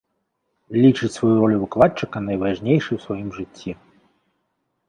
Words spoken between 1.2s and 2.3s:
ролю выкладчыка